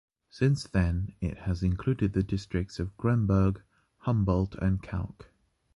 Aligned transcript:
Since 0.31 0.63
then 0.63 1.13
it 1.21 1.37
has 1.41 1.61
included 1.61 2.13
the 2.13 2.23
districts 2.23 2.79
of 2.79 2.97
Gremberg, 2.97 3.61
Humboldt 3.99 4.55
and 4.55 4.81
Kalk. 4.81 5.29